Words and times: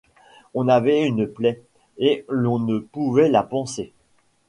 On 0.55 0.67
avait 0.67 1.05
une 1.05 1.27
plaie 1.27 1.61
et 1.99 2.25
l’on 2.27 2.57
ne 2.57 2.79
pouvait 2.79 3.29
la 3.29 3.43
panser. 3.43 3.93